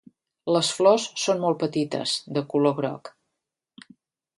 [0.55, 3.17] Les flors són molt petites, de color groc.